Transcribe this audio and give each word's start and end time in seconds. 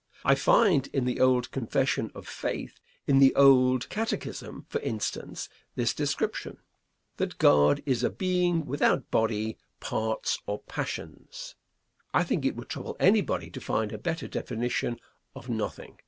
I 0.25 0.33
find 0.33 0.87
in 0.93 1.05
the 1.05 1.19
old 1.19 1.51
Confession 1.51 2.09
of 2.15 2.27
Faith, 2.27 2.79
in 3.05 3.19
the 3.19 3.35
old 3.35 3.87
Catechism, 3.89 4.65
for 4.67 4.81
instance, 4.81 5.47
this 5.75 5.93
description: 5.93 6.57
That 7.17 7.37
God 7.37 7.83
is 7.85 8.03
a 8.03 8.09
being 8.09 8.65
without 8.65 9.11
body, 9.11 9.59
parts 9.79 10.39
or 10.47 10.57
passions. 10.63 11.53
I 12.15 12.23
think 12.23 12.45
it 12.47 12.55
would 12.55 12.67
trouble 12.69 12.97
anybody 12.99 13.51
to 13.51 13.61
find 13.61 13.91
a 13.93 13.99
better 13.99 14.27
definition 14.27 14.99
of 15.35 15.49
nothing. 15.49 15.99